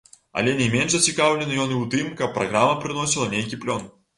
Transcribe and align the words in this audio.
Але 0.39 0.53
не 0.61 0.67
менш 0.75 0.95
зацікаўлены 0.95 1.53
ён 1.65 1.75
і 1.75 1.79
ў 1.83 1.91
тым, 1.93 2.09
каб 2.23 2.35
праграма 2.39 2.81
прыносіла 2.85 3.31
нейкі 3.39 3.63
плён. 3.67 3.89